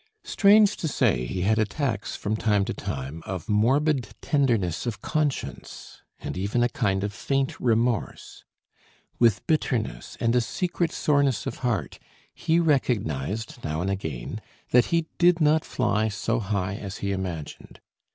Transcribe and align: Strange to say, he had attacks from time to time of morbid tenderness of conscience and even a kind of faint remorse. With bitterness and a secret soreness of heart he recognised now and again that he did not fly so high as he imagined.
Strange 0.23 0.75
to 0.77 0.87
say, 0.87 1.27
he 1.27 1.41
had 1.41 1.59
attacks 1.59 2.15
from 2.15 2.35
time 2.35 2.65
to 2.65 2.73
time 2.73 3.21
of 3.27 3.47
morbid 3.47 4.07
tenderness 4.19 4.87
of 4.87 4.99
conscience 5.03 6.01
and 6.19 6.35
even 6.35 6.63
a 6.63 6.69
kind 6.69 7.03
of 7.03 7.13
faint 7.13 7.59
remorse. 7.59 8.43
With 9.19 9.45
bitterness 9.45 10.17
and 10.19 10.35
a 10.35 10.41
secret 10.41 10.91
soreness 10.91 11.45
of 11.45 11.57
heart 11.57 11.99
he 12.33 12.59
recognised 12.59 13.63
now 13.63 13.79
and 13.79 13.91
again 13.91 14.41
that 14.71 14.85
he 14.85 15.05
did 15.19 15.39
not 15.39 15.63
fly 15.63 16.07
so 16.07 16.39
high 16.39 16.77
as 16.77 16.97
he 17.05 17.11
imagined. 17.11 17.79